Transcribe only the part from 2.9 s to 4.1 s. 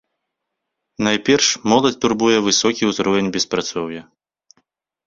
ўзровень беспрацоўя.